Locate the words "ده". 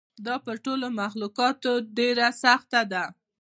1.79-1.87, 2.91-3.03